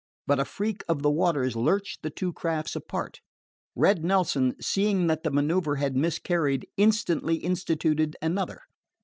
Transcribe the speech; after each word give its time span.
But 0.25 0.39
a 0.39 0.45
freak 0.45 0.81
of 0.89 1.03
the 1.03 1.11
waters 1.11 1.55
lurched 1.55 2.01
the 2.01 2.09
two 2.09 2.33
crafts 2.33 2.75
apart. 2.75 3.21
Red 3.75 4.03
Nelson, 4.03 4.55
seeing 4.59 5.05
that 5.05 5.21
the 5.21 5.29
manoeuver 5.29 5.75
had 5.75 5.95
miscarried, 5.95 6.65
instantly 6.75 7.35
instituted 7.35 8.15
another. 8.19 8.61